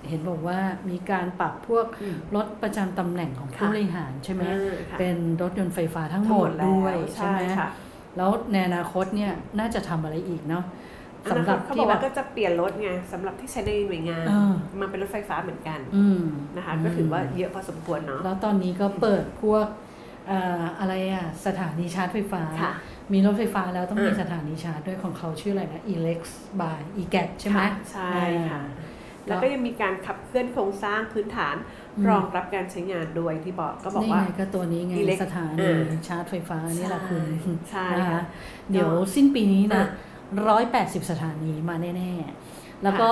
[0.09, 0.59] เห็นบอกว่า
[0.91, 7.69] มีการปรับพวกอืมรถประจำตำแหน่งของผู้ค่ะบริหารใช่ไหมอ่าค่ะเป็นรถยนต์ไฟฟ้าทั้งทั้หงมหมดดแล้วด้วยใช่ใช่ไหมค่ะ
[8.17, 10.65] แล้วในอนาคตเนี่ยน่าจะทำอะไรอีกเนาะ
[11.25, 16.23] อสำนาหครัตบเขาบที่อกแบว่าบก็จะเปลี่ยนรถไงสำหรับที่ใช้ในหน่วยงานเออมันเป็นรถไฟฟ้าเหมือนกันอืม
[16.57, 19.67] นะคะก็ถือว่าเยอะพอสมควรเนาะแล้วตอนนี้ก็เปิดพวก
[20.29, 22.73] เอ่ออะไรอะสถานีชาร์จไฟฟ้าค่ะ
[23.13, 26.21] มีรถไฟฟ้าแล้วต้องมีอ่าสถานีชาร์จด้วยของเขาชื่ออะไรนะ Elex
[26.61, 28.11] by e g a t ใช่ไหมค่ะใช่
[28.51, 28.96] ค่ะอ่า
[29.29, 31.57] แล้วก็ยังมีการขับเคลื่อนโครงสร้างพื้นฐาน
[31.97, 37.23] อืมรองรับการใช้งานด้วยที่บอกก็บอกนี่ว่าไงก็ตัวนี้ไง EleX สถานีอ่าชาร์จไฟฟ้านี่แหละคุณ
[37.71, 38.23] ใช่นะค่ะคะ
[38.73, 39.87] เดี๋ยวสิ้นปีนี้นะอ่า
[40.49, 42.13] ร้อยแปดสิบสถานีมาแน่
[42.49, 43.09] ๆ แล้วก็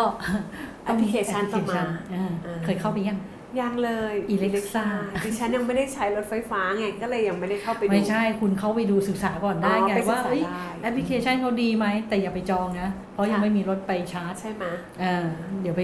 [0.84, 3.18] แอปพลิเคชันแอปพลิเคชันต้องมาอ่าอ่าเคยเข้าไปยัง
[3.60, 4.86] ยังเลย EleXA
[5.24, 14.64] ดิฉันยังไม่ได้ใช้รถไฟฟ้าไงก็เลยยังไม่ได้เข้าไปดูไม่ใช่คุณเข้าไปดูศึกษาก่อนได้อ๋อไงไปศึกว่าษาเอ้ยได้แอปพลิเคชันเขาดีไหมแต่อย่าไปจองนะ เพราะยังค่ะไม่มีรถไปชาร์จ ใช่ไหม
[15.02, 15.26] อ่า
[15.62, 15.80] เดี๋ยวไป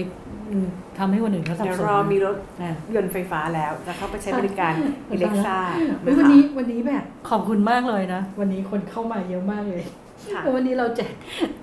[0.51, 4.73] อืมทำให้คนอื่นเขาสับเดี๋ยวสนรอมีรถอ่ายนต์ไฟฟ้าแล้วจะเข้าไปใช้บริการ
[5.13, 5.57] EleXA
[6.03, 9.83] เฮ้ยวันนี้วันนี้แบบขอบคุณมากเลยนะ วันนี้คนเข้ามาเยอะมากเลย
[10.33, 11.13] ค่ะวันนี้เราแจก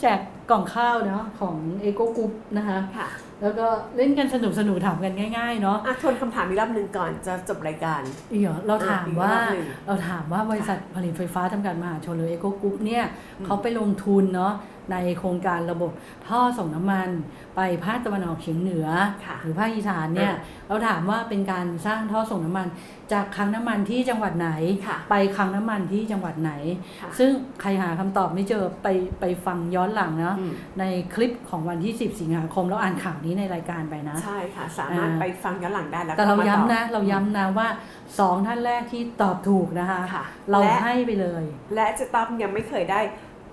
[0.00, 0.18] แจก
[0.50, 3.08] กล่องข้าวเนาะของ EGCO Group นะคะค่ะ
[3.42, 13.04] แล้วก็เล่นกันสนุกสนุกถามกันง่ายๆเนาะอะทวนคำถามอีกรอบหนึ่งก่อนจะจบรายการอีกเหรอเราถามอีกรอบว่าหนึ่งเราถามว่าบริษัทผลิตไฟฟ้าจำกัดมหาชนหรือ EGCO Group เนี่ย
[13.44, 14.52] เขาไปลงทุนเนาะ
[14.92, 15.92] ในโครงการระบบ
[16.28, 17.08] ท่อส่งน้ำมัน
[17.56, 18.88] ไปภาคตะวันออกเฉียงเหนือ
[19.26, 20.34] ค่ะหรือภาคอีสานเนี่ย
[20.68, 22.68] เราถามว่าเป็นการสร้างท่อส่งน้ำมัน
[23.12, 24.50] จากคลังน้ำมันที่จังหวัดไหน
[24.86, 26.52] ค่ะไปคลังน้ำมันที่จังหวัดไหน
[27.02, 28.88] ค่ะซึ่งใครหาคำตอบไม่เจอไป
[29.20, 37.68] ไปฟังย้อนหลังเนาะอืมในคลิปของวันที่ 10 สิงหาคมเราอ่านข่าวนี้ในรายการไปนะ ใช่ค่ะ สามารถอ่าไปฟังย้อนหลังได้แล้วแต่เราก็มตอบย้ำนะเราย้ำนะว่า
[38.18, 43.00] สองท่านแรกที่ตอบถูกนะคะค่ะเราและให้ไปเลย และเจะต้อมยังไม่เคยได้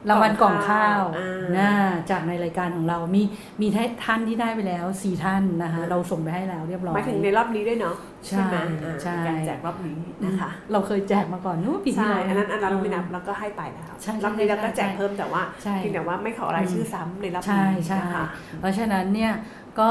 [0.09, 1.71] รางวัลกล่องข้าวอ่านะ
[2.11, 3.21] จากในรายการของเรา มี
[3.61, 3.67] มี
[4.03, 18.25] ท่านที่ได้ไปแล้วสี่ท่านนะคะอ่าเราส่งไปให้แล้วเรียบร้อยหมายถึงในรอบนี้ด้วยเนาะใช่ไหมอ่าใช่เป็นการแจกรอบนี้นะคะเราเคยแจกมาก่อนนู้นปีที่ใช่แล้วอันนั้นอันนั้นเราไม่นับแล้วก็ให้ไปแล้วใช่ใช่รอบนี้เราก็ใช่แจกเพิ่มแต่ว่าใช่เพียงแต่ว่าไม่ขอรายชื่อซ้ำในรอบใช่นี้ใช่นะคะ
[18.59, 19.31] เพราะฉะนั้นเนี่ย
[19.79, 19.89] ก็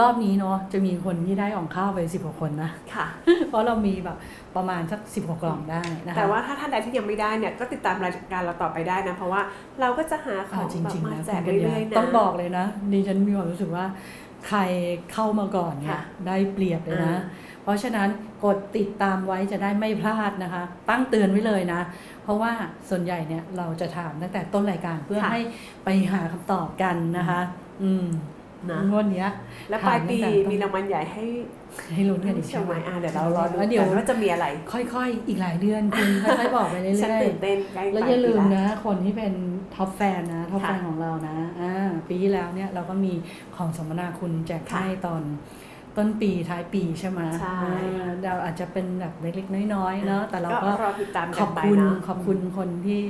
[0.00, 3.06] รอบนี้เนาะจะมีคนที่ได้ของข้าวไปสิบกว่าคนนะค่ะ
[3.48, 4.16] เพราะเรามีแบบ
[4.56, 9.40] ประมาณสักสิบกว่ากล่องได้นะคะแต่ว่าถ้าท่านใดที่ยังไม่ได้เนี่ยก็ติดตามรายการเราต่อไปได้นะ เพราะว่า
[9.80, 13.86] เราก็จะหาขอ่าองจแบบริงมาๆนะแจคุกณกัญญาเรื่อยๆนะต้องบอกเลยนะดิฉันมีความรู้สึกว่า
[14.48, 14.60] ใคร
[15.12, 18.08] เข้ามาก่อนเนี่ยค่ะได้เปรียบเลยนะอ่าเพราะฉะนั้น
[18.44, 21.80] กดติดตามไว้จะได้ไม่พลาดนะคะ ตั้งเตือนไว้เลยนะ
[22.22, 22.52] เพราะว่า
[22.90, 25.40] ส่วนใหญ่เนี่ยเราจะถามตั้งแต่ต้นรายการเพื่อให้
[25.84, 27.40] ไปหาคำตอบกันนะคะ
[27.82, 28.06] อืม
[28.72, 29.30] นะงวดเนี้ย
[29.70, 31.24] และปลายปีถามตั้งแต่ต้นมีรางวัลใหญ่ให้
[31.94, 39.34] ให้ลุ้นกันอีกใช่ใช่ไหไหมมอ่าเดี๋ยวเรารอดูแล้วเดี๋ยวกันว่าจะมีอะไร ค่อยๆ อีกหลายเดือนคุณค่อยๆบอกไปเรื่ฉันอยตื่นๆเต้นใกล้แล้วปอย่าลืมปีนะ คนที่เป็น
[39.74, 41.72] ท็อปแฟนนะท็อปค่ะแฟนของเรานะอ่า
[42.08, 43.12] ปีที่แล้วเนี่ยเราก็มี
[43.56, 45.22] ของสมนาคุณแจกค่ะให้ตอน
[45.96, 53.00] ต้นปีท้ายปีใช่ไหมใช่อ่าเราอาจจะเป็นแบบเล็กๆน้อยๆเนาะแต่เราก็รอติดตามขกัอนบไปคุณเนาะขอบคุณคนที่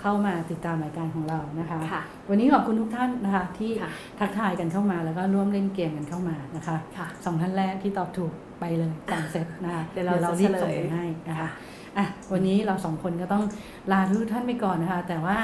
[0.00, 11.50] เข้ามาติดตามรายการของเรานะคะค่ะวันนี้ขอบคุณทุกท่านนะคะที่ค่ะทักทายกันเข้ามาแล้วก็ร่วมเล่นเกมกันเข้ามานะคะค่ะสองท่านแรกที่ตอบถูกไปเลยสองเซตนะคะเดี๋ยวเราจะรีบส่งเฉลยไปให้นะคะค่ะ
[11.96, 13.44] อะวันนี้เราสองคนก็ต้อง
[13.92, 15.38] ลาทุกท่านไปก่อนนะคะ แต่ว่า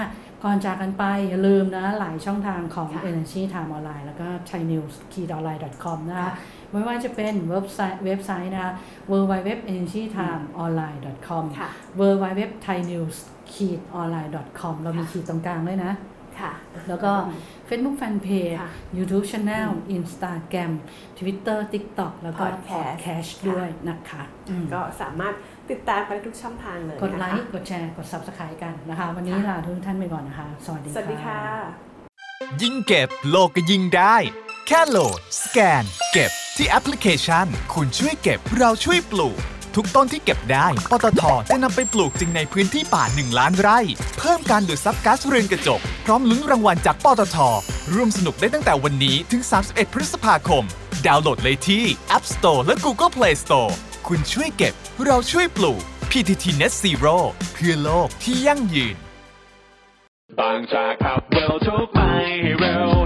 [0.45, 4.95] ก่อนจากกันไปอย่าลืมนะ หลายช่องทางของค่ะ Energy Time Online แล้วก็ thainews
[5.37, 6.35] online com นะคะค่ะ
[6.73, 8.73] ไม่ว่าจะเป็นเว็บไซต์เว็บไซต์นะคะ
[9.11, 10.03] www energy
[13.55, 15.93] time online com ค่ะ www thainews online com เรามีค่ะขีดตรงกลางด้วยนะ
[16.41, 16.53] ค่ะ
[16.89, 17.13] แล้วก็
[17.69, 20.73] Facebook Fanpage ค่ะ YouTube Channel Instagram
[21.19, 25.35] Twitter TikTok แล้วก็ Podcast Podcast ค่ะด้วยนะคะอืมก็สามารถ
[25.71, 31.41] ติดตามไปทุกช่องทางเลย กดไลนะคะค์ กดแชร์ กด Subscribe กันนะคะ วันนี้ค่ะลาทุกท่านไปก่อนนะคะ สวัสดีสวัสดีค่ะ
[32.63, 34.17] ยิ่งเก็บโลกก็ยิ่งได้
[34.67, 35.83] แค่โหลด สแกน
[36.13, 43.79] เก็บที่แอปพลิเคชัน คุณช่วยเก็บเราช่วยปลูก ทุกต้นที่เก็บได้ ปตทจะนำไปปลูกจริงในพื้นที่ป่า 1 ล้านไร่
[44.19, 47.37] เพิ่มการดูดซับก๊าซเรือนกระจก พร้อมลุ้นรางวัลจากปตท
[47.95, 50.65] ร่วมสนุกได้ตั้งแต่วันนี้ถึง 31 พฤษภาคม
[51.07, 51.85] ดาวน์โหลดเลยที่
[52.17, 53.71] App Store และ Google Play Store
[54.09, 57.17] คุณช่วยเก็บ เราช่วยปลูก PTT Net Zero
[57.53, 58.97] เพื่อโลกที่ยั่งยืน
[60.39, 62.01] บางจากขับเร็วทุกไป
[62.43, 63.06] ให้เร็ว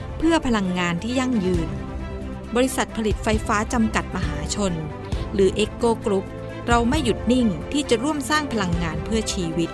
[0.23, 1.69] เพื่อพลังงานที่ยั่งยืน
[2.55, 4.73] บริษัทผลิตไฟฟ้าจำกัดมหาชน
[5.33, 6.25] หรือ EGCO Group
[6.67, 9.69] เราไม่หยุดนิ่งที่จะร่วมสร้างพลังงานเพื่อชีวิต